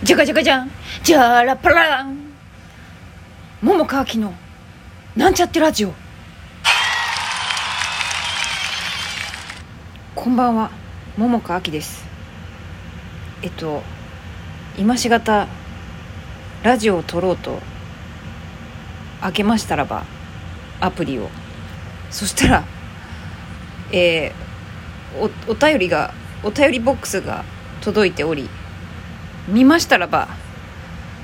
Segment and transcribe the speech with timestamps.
[0.00, 0.70] じゃがじゃがじゃん
[1.02, 2.16] じゃらパラン。
[3.60, 4.32] 桃川きの
[5.16, 5.92] なんちゃってラジオ。
[10.14, 10.70] こんばんは
[11.16, 12.06] 桃川きです。
[13.42, 13.82] えっと
[14.78, 15.48] 今しがた
[16.62, 17.58] ラジオを撮ろうと
[19.20, 20.04] 開けましたらば
[20.78, 21.28] アプリを。
[22.12, 22.64] そしたら
[23.90, 25.18] えー、
[25.48, 27.44] おお便りがお便りボックスが
[27.80, 28.48] 届いており
[29.48, 30.28] 見ましたらば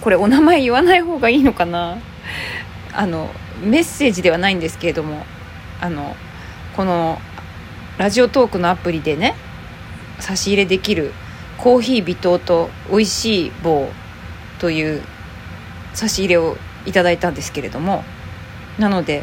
[0.00, 1.98] これお名前言わない方がいいのかな。
[2.92, 3.30] あの
[3.62, 5.24] メッセージではないんですけれども
[5.80, 6.16] あの
[6.74, 7.18] この
[7.98, 9.34] ラジオトークのアプリでね
[10.18, 11.12] 差し入れできる
[11.58, 13.88] コーヒー微糖と美味しい棒
[14.58, 15.02] という
[15.92, 16.56] 差し入れを
[16.86, 18.02] いただいたんですけれども
[18.78, 19.22] なので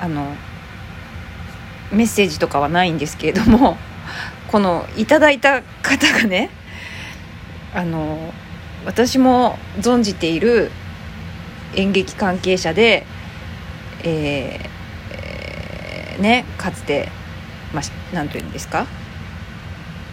[0.00, 0.34] あの
[1.92, 3.76] メッセージとかはないんですけれども
[4.48, 6.50] このいただいた方がね
[7.74, 8.32] あの
[8.84, 10.70] 私も存じている
[11.74, 13.04] 演劇関係者で、
[14.04, 14.68] えー
[15.14, 17.08] えねかつて、
[17.72, 18.86] まあ、なんというんですか？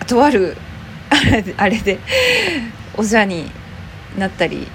[0.07, 0.55] とある
[1.57, 1.97] あれで
[2.95, 3.51] お世話に
[4.17, 4.67] なったり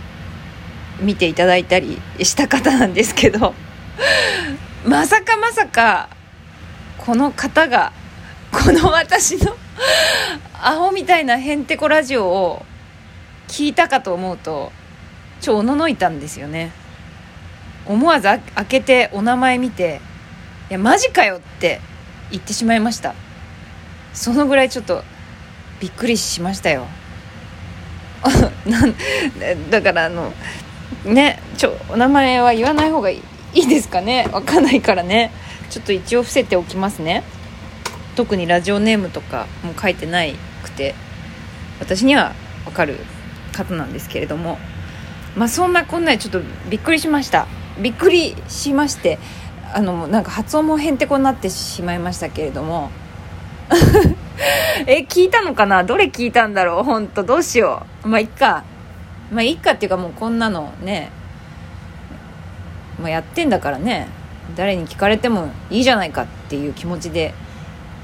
[0.98, 3.54] 見ていただいたりした方なんですけど
[4.84, 6.08] まさかまさか
[6.98, 7.92] この方が
[8.50, 9.56] この私の
[10.60, 12.66] アホみたいなへんてこラジオを
[13.50, 14.70] 聞いたかと思うと
[15.40, 16.70] ちょおののいたんですよね。
[17.84, 20.00] 思わず開けてお名前見て
[20.70, 21.80] 「いやマジかよ」って
[22.30, 23.14] 言ってしまいました。
[24.14, 25.02] そのぐらいちょっと
[25.80, 26.86] びっくりしましたよ。
[29.70, 30.32] だからあの
[31.04, 33.20] ねちょお名前は言わない方がい
[33.54, 34.28] いですかね。
[34.30, 35.32] わかんないからね。
[35.70, 37.24] ちょっと一応伏せておきますね。
[38.14, 40.94] 特にラジオネームとかも書いてないくて
[41.80, 42.34] 私には
[42.64, 43.00] わかる。
[43.64, 44.58] 方なんですけれども
[45.36, 47.46] まあそんなこんなでちょっとびっくりしました。
[47.80, 49.18] びっくりしまして
[49.72, 52.90] あのなんか発音もへんてこになってしまいましたけれども
[54.86, 55.84] え聞いたのかな？
[55.84, 56.82] どれ聞いたんだろう？
[56.82, 58.08] 本当どうしよう。
[58.08, 58.64] まあいっか。
[59.30, 61.10] まあいっかっていうかもうこんなのね
[63.00, 64.08] まあ、やってんだからね。
[64.56, 67.32] 誰に聞かれてもいいじゃないかっていう気持ちで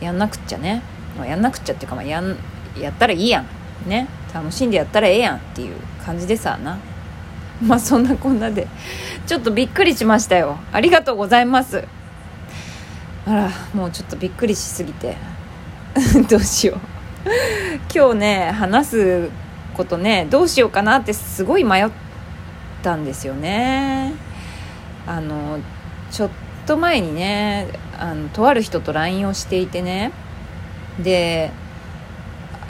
[0.00, 0.80] やんなくっちゃね、
[1.18, 2.36] まあ、やんなくっちゃっていうか、まあ、やん
[2.80, 3.46] やったらいいやん。
[3.88, 4.06] ね。
[4.32, 6.78] 楽しんでやったらええやんっていう感じでさな。
[7.62, 8.66] まあそんなこんなで。
[9.26, 10.58] ちょっとびっくりしましたよ。
[10.72, 11.84] ありがとうございます。
[13.26, 15.16] あらもうちょっとびっくりしすぎて。
[16.28, 16.96] どうしよう。
[17.94, 19.30] 今日ね話す
[19.74, 21.88] ことねどうしようかなってすごい迷っ
[22.82, 24.12] たんですよね。
[25.06, 25.58] あの
[26.10, 26.30] ちょっ
[26.66, 30.12] と前にねあのとある人と LINE をしていてね。
[31.02, 31.50] で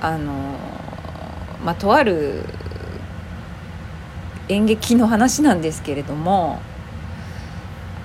[0.01, 0.57] あの
[1.67, 2.45] まあとある
[4.49, 6.61] 演劇の話なんですけれども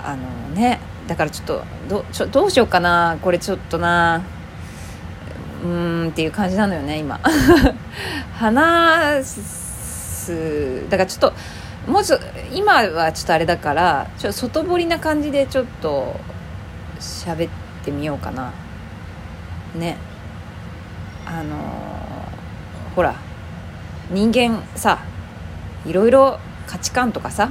[0.02, 4.24] あのねだからちょっとどちょどうしようかなこれちょっとな
[5.62, 7.20] うーんっていう感じなのよね今。
[8.34, 11.32] 話すだからちょっと
[11.86, 12.18] もうちょ
[12.52, 16.18] 今はちょっとあれだからちょ外堀な感じでちょっと
[16.98, 17.50] 喋っ
[17.84, 18.52] てみようかな。
[19.76, 19.96] ね。
[21.24, 23.14] あのー、ほら。
[24.12, 25.02] 人間さ
[25.86, 27.50] いろいろ価値観とかさ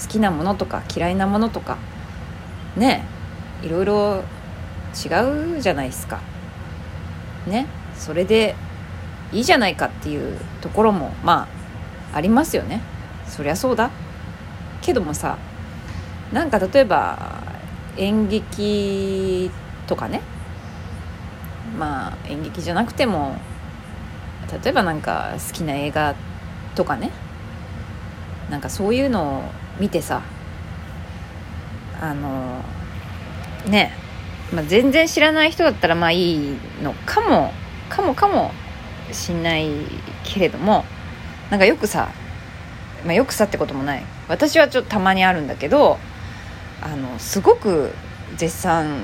[0.00, 1.78] 好きなものとか嫌いなものとか
[2.76, 3.04] ね
[3.62, 4.22] いろいろ
[4.94, 6.20] 違うじゃないですか。
[7.46, 7.66] ね
[7.96, 8.54] それで
[9.32, 11.48] いいじゃないかっていうところもま
[12.12, 12.80] あありますよね。
[13.26, 13.90] そりゃそうだ。
[14.80, 15.38] けどもさ
[16.32, 17.42] なんか例えば
[17.96, 19.50] 演劇
[19.86, 20.20] とかね
[21.78, 23.36] まあ演劇じゃなくても
[24.52, 26.14] 例えばなんか好きな映画
[26.74, 27.10] とかね。
[28.50, 29.42] なんかそういうのを
[29.78, 30.22] 見てさ。
[32.00, 32.62] あの
[33.66, 33.92] ね、
[34.52, 37.52] まあ、全然知らない人だったらまあいいのかも。
[37.88, 38.52] かもかも
[39.12, 39.68] しんない
[40.24, 40.84] けれども。
[41.50, 42.10] なんかよくさ、
[43.04, 44.04] まあ、よくさってこともない。
[44.28, 45.98] 私はちょっとたまにあるんだけど
[46.82, 47.92] あのすごく
[48.36, 49.00] 絶賛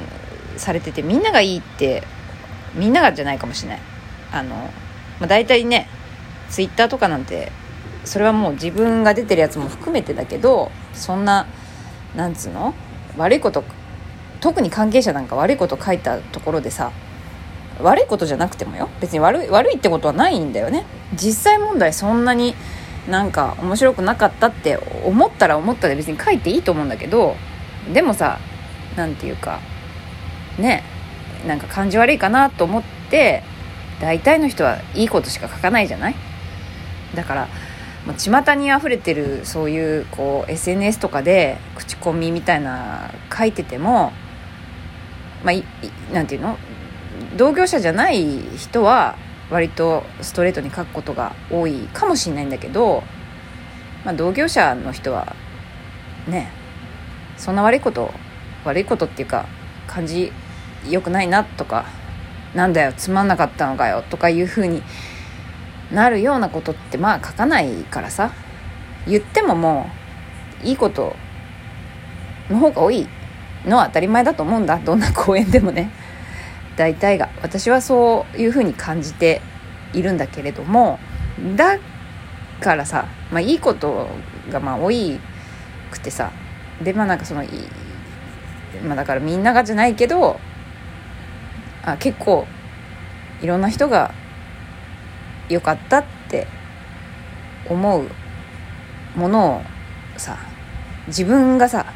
[0.58, 2.02] されててみんながいいって
[2.74, 3.80] みんながじゃないかもしれない。
[4.32, 4.70] あの、
[5.20, 5.88] まあ、大体ね
[6.50, 7.52] ツイッターとかなんて
[8.04, 11.46] それはもう自分が出てるやつも含めてだけどそんな
[12.14, 12.74] なんつうの
[13.16, 13.64] 悪いこと
[14.40, 16.92] 特に関係者なんか悪いこと書いたところでさ
[17.80, 18.88] 悪いことじゃなくてもよ。
[19.00, 20.84] 別に悪い悪いってことはないんだよね。
[21.14, 22.54] 実際問題そんなに
[23.08, 27.36] なんか面白くなかったって思ったら思ったで別に書いていいと思うんだけど
[27.92, 28.38] でもさ
[28.96, 29.60] 何て言うか
[30.58, 30.82] ね
[31.46, 33.42] なんか感じ悪いかなと思って
[34.00, 36.14] 大体の人はいいことしか書かないじゃない？
[37.14, 37.48] だから
[38.06, 44.12] もう巷にあふれてるそういうこう SNS とかで口コミみたいな書いてても
[45.44, 46.58] まあなんていうの？
[47.36, 49.16] 同業者じゃない人は
[49.50, 53.02] 割とストレートに書くことが多いかもしれないんだけど、
[54.04, 55.34] まあ、同業者の人は
[56.26, 56.50] ね
[57.36, 58.12] そんな悪いこと
[58.64, 59.46] 悪いことっていうか
[59.86, 60.32] 感じ
[60.88, 61.86] 良くないなとか
[62.54, 64.82] なんだよつまんなかったのかよとかいうふうに
[65.92, 68.32] なるようなことってまあ書かないからさ。
[69.06, 69.90] 言ってもも
[70.62, 71.14] ういいこと
[72.48, 73.06] の方が多い
[73.66, 74.78] のは当たり前だと思うんだ。
[74.78, 75.90] どんな公演でもね。
[76.76, 77.28] 大体が。
[77.42, 79.40] 私はそういうふうに感じて
[79.92, 80.98] いるんだけれども。
[81.56, 81.78] だ
[82.60, 84.08] からさ、まあ、いいこと
[84.50, 85.20] がまあ多い
[85.90, 86.32] くてさ。
[86.82, 87.44] でまあなんかその
[88.86, 90.40] まあだからみんながじゃないけど
[91.84, 92.46] あ結構
[93.42, 94.12] いろんな人が
[95.48, 96.46] 良かったって
[97.68, 98.08] 思う
[99.16, 99.62] ものを
[100.18, 100.38] さ
[101.08, 101.86] 自分がさ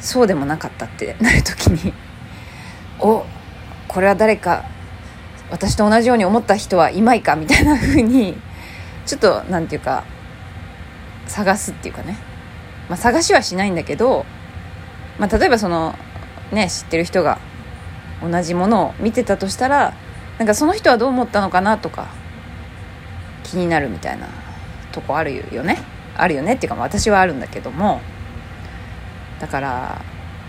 [0.00, 1.92] そうでもなかったってなる時に
[2.98, 3.24] お
[3.86, 4.64] これは誰か
[5.50, 8.36] 私と同じように思った人はいまいかみたいな風に
[9.06, 10.04] ちょっと何て言うか
[11.26, 12.18] 探すっていうかね、
[12.88, 14.24] まあ、探しはしないんだけど、
[15.18, 15.94] まあ、例えばその
[16.50, 17.38] ね知ってる人が
[18.22, 19.94] 同じものを見てたとしたら
[20.38, 22.08] なんかその人はどう思ったのかなとか
[23.44, 24.28] 気になるみたいな
[24.92, 25.78] とこあるよね。
[26.16, 26.54] あるよね。
[26.54, 28.00] っていうか私はあるんだけども。
[29.40, 30.02] だから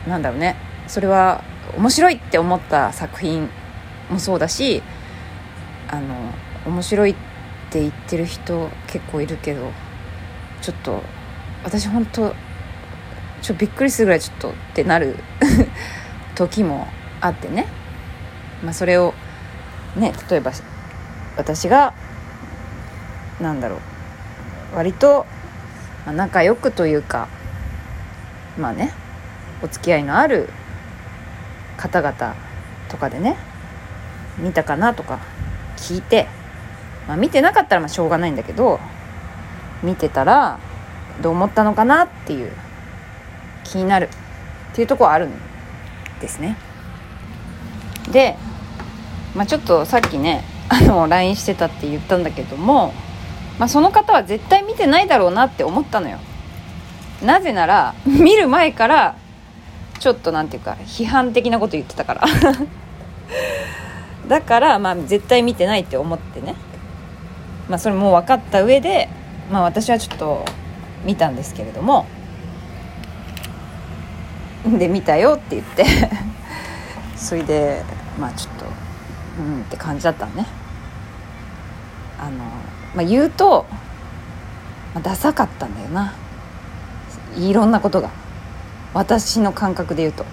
[0.07, 0.55] なんだろうね。
[0.87, 1.43] それは
[1.77, 3.49] 面白いって思った作品
[4.09, 4.83] もそうだし
[5.89, 6.15] あの
[6.65, 7.15] 面白いっ
[7.71, 9.71] て言ってる人結構いるけど
[10.61, 11.01] ちょっと
[11.63, 12.33] 私本当
[13.41, 15.17] ちょびっくりするぐらいちょっとってなる
[16.35, 16.87] 時も
[17.23, 17.67] あってね、
[18.63, 19.13] まあ、それを
[19.95, 20.51] ね例えば
[21.37, 21.93] 私が
[23.39, 23.79] なんだろう
[24.75, 25.25] 割と、
[26.05, 27.27] 仲良くというか
[28.57, 28.91] まあね
[29.63, 30.49] お付き合いのある
[31.77, 32.35] 方々
[32.89, 33.37] とかでね
[34.37, 35.19] 見たかなとか
[35.77, 36.27] 聞いて、
[37.07, 38.81] まあ、見てなかったらまあしょうがないんだけど
[39.81, 40.59] 見てたら
[41.21, 42.51] どう思ったのかなっていう
[43.63, 44.09] 気になる
[44.71, 45.31] っていうとこはあるん
[46.19, 46.57] ですね。
[48.13, 48.37] で、
[49.35, 52.93] まあ、ちょっとさっきね あの LINE してたって言ったんだけども
[53.59, 56.19] まあ、その方は絶対見てないだろうなって思ったのよ。
[57.23, 59.15] なぜなら 見る前から
[59.99, 62.21] ちょっとなんていうか批判的なこと言ってたから。
[64.27, 66.55] だからまあ絶対見てないって思ってね。
[67.69, 69.09] まあそれも分かった上で
[69.51, 70.45] まあ私はちょっと
[71.03, 72.05] 見たんですけれども。
[74.65, 75.85] で見たよって言って。
[77.15, 77.83] それで
[78.19, 78.65] まあちょっと
[79.39, 80.47] うんって感じだったのね。
[82.19, 82.37] あの
[82.95, 83.65] まあ、言うと、
[84.93, 86.13] まあ、ダサかったんだよな。
[87.35, 88.09] いろんなことが。
[88.93, 90.25] 私の感覚で言うと。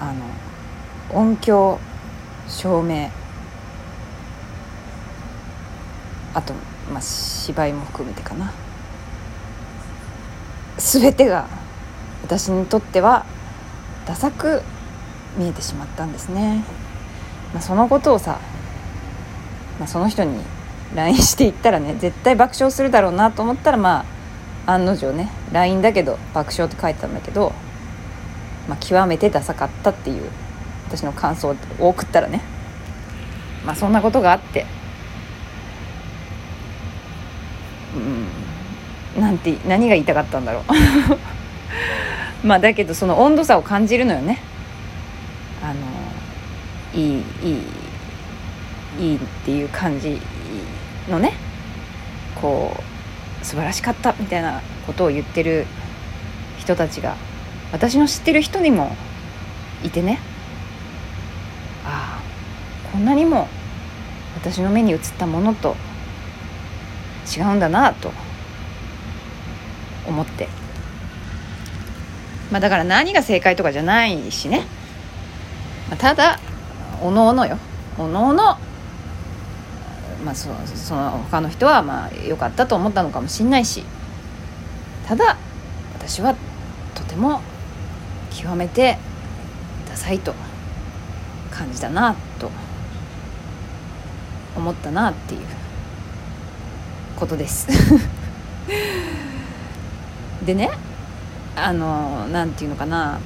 [0.00, 1.78] あの音響
[2.48, 3.10] 照明。
[6.32, 6.54] あと、
[6.90, 8.52] まあ、芝居も含めてかな。
[10.78, 11.46] 全てが
[12.22, 13.26] 私にとっては
[14.06, 14.62] ダサく
[15.36, 16.64] 見えてしまったんですね、
[17.52, 18.38] まあ、そのことをさ、
[19.78, 20.40] まあ、その人に
[20.94, 24.04] LINE していったらね絶対爆笑するだろうなと思ったらま
[24.66, 27.52] あ案の定ね LINE だけど爆笑って書いてたんだけど、
[28.68, 30.30] まあ、極めてダサかったっていう
[30.86, 32.42] 私の感想を送ったらね
[33.66, 34.66] まあそんなことがあって
[37.94, 38.44] うん
[39.20, 40.64] なんて何が言いたかったんだろう。
[42.46, 44.38] まあだけどその温度差を感じるのよね。
[46.94, 47.18] いいい
[48.98, 50.20] いいいっていう感じ
[51.08, 51.34] のね
[52.40, 52.76] こ
[53.42, 55.66] う素晴らしかったみたいなことを言ってる
[56.58, 57.16] 人たちが
[57.72, 58.96] 私の知ってる人にも
[59.82, 60.20] いてね。
[61.84, 63.48] ああこんなにも
[64.36, 65.76] 私の目に映ったものと
[67.36, 68.12] 違うんだなと
[70.06, 70.48] 思って。
[72.50, 74.66] まあだから何が正解とかじゃないしね、
[75.88, 76.38] まあ、ただ
[77.02, 77.58] おのおのよ。
[77.98, 78.58] おのおの。
[80.24, 83.84] まあ、そその他の人はまあ良かったと思ったのかもしんないし。
[85.06, 85.36] ただ
[85.98, 86.34] 私は
[86.94, 87.42] とても
[88.30, 88.98] 極めて
[89.86, 90.34] ダサいと
[91.50, 92.50] 感じたなと
[94.56, 95.40] 思ったなっていう
[97.16, 97.68] ことです。
[100.44, 100.70] でね
[101.56, 103.18] あの何て言うのかな。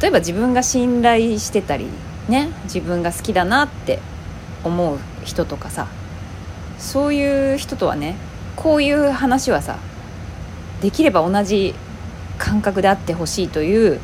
[0.00, 1.88] 例えば自分が信頼してたり
[2.28, 4.00] ね自分が好きだなって
[4.64, 5.86] 思う人とかさ
[6.78, 8.16] そういう人とはね
[8.56, 9.78] こういう話はさ
[10.80, 11.74] できれば同じ
[12.38, 14.00] 感覚であってほしいという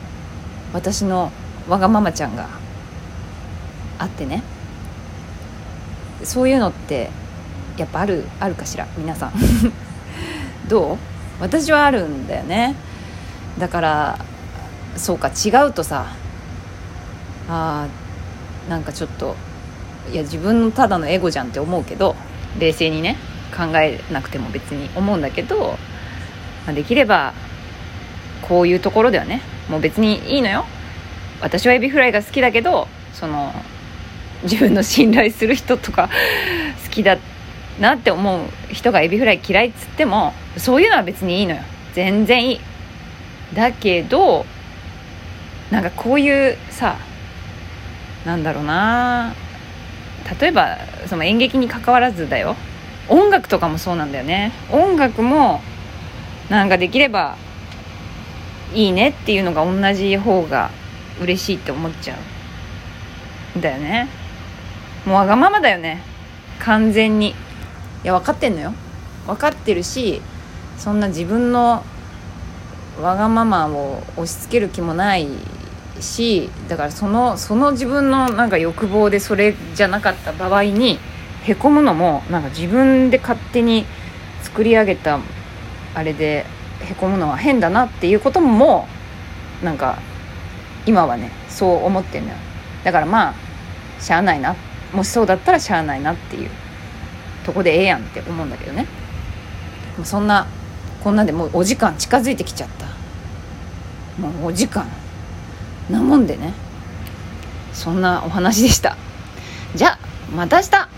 [0.73, 1.31] 私の
[1.69, 2.49] わがままちゃんが
[3.99, 4.43] あってね。
[6.25, 7.11] そういうのって
[7.76, 8.87] やっぱあるあるかしら？
[8.97, 9.33] 皆さん。
[10.69, 10.99] どう？
[11.40, 12.75] 私はあるんだよね。
[13.59, 14.19] だから
[14.97, 16.07] そうか違うとさ
[17.49, 18.03] あー
[18.68, 19.37] なんかちょっと
[20.12, 22.14] いや自分のただのエゴじゃんって思うけど
[22.59, 23.16] 冷静にね
[23.56, 25.78] 考えなくても別に思うんだけど、
[26.66, 27.33] まあ、できれば
[28.49, 30.66] こういうところではねもう別にいいのよ。
[31.40, 33.52] 私はエビフライが好きだけどその
[34.44, 36.09] 自分の信頼する人とか
[36.85, 37.18] 好きだ
[37.80, 41.62] なって思う人がエビフライ嫌いっつってもそういうのは別にいいのよ。
[41.94, 42.61] 全然いい。
[43.54, 44.44] だけど
[45.71, 46.97] なんかこういうさ
[48.25, 49.35] なんだろうな。
[50.40, 52.57] 例えばその演劇に関わらずだよ。
[53.09, 54.52] 音楽とかもそうなんだよね。
[54.71, 55.61] 音楽も
[56.49, 57.37] なんかできれば
[58.73, 60.71] いいねっていうのが同じ方が
[61.21, 62.16] 嬉しいって思っちゃ
[63.54, 63.61] うん。
[63.61, 64.09] だよね。
[65.04, 66.02] もうわがままだよね。
[66.61, 67.31] 完全に。
[67.31, 67.35] い
[68.04, 68.73] や分かってんのよ。
[69.26, 70.21] 分かってるし
[70.76, 71.83] そんな自分の
[73.00, 75.26] わがままを押し付ける気もない
[76.01, 80.99] しだからそのその自分のなんか欲望でそれじゃなかった場合に
[81.45, 83.85] へこむのもなんか自分で勝手に
[84.43, 85.21] 作り上げた
[85.95, 86.47] あれで
[86.81, 88.89] へこむのは変だなっていうことも
[89.63, 89.99] なんか
[90.87, 92.37] 今はねそう思ってんのよ。
[92.83, 93.35] だからまあ
[94.01, 94.57] しゃあないな。
[94.93, 96.51] もしそうだったらしゃあないなっていう
[97.45, 98.87] とこでええやんって思うんだけどね。
[100.03, 100.47] そんな
[101.03, 102.87] こんなんでもうお時間近づいてきちゃった。
[104.21, 104.87] もうお時間。
[105.91, 106.55] なもんでね。
[107.73, 108.97] そんなお話でした。
[109.75, 109.99] じゃあ
[110.35, 110.94] また明日。